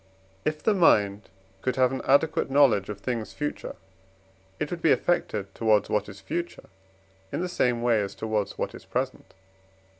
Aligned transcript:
If 0.45 0.63
the 0.63 0.73
mind 0.73 1.29
could 1.61 1.75
have 1.75 1.91
an 1.91 2.01
adequate 2.05 2.49
knowledge 2.49 2.89
of 2.89 2.99
things 3.01 3.33
future, 3.33 3.75
it 4.59 4.71
would 4.71 4.81
be 4.81 4.91
affected 4.91 5.53
towards 5.53 5.89
what 5.91 6.09
is 6.09 6.19
future 6.19 6.69
in 7.31 7.39
the 7.41 7.47
same 7.47 7.83
way 7.83 8.01
as 8.01 8.15
towards 8.15 8.57
what 8.57 8.73
is 8.73 8.83
present 8.83 9.27
(IV. 9.29 9.75